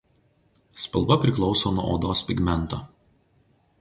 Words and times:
Spalva 0.83 1.17
priklauso 1.25 1.73
nuo 1.75 1.85
odos 1.99 2.25
pigmento. 2.31 2.81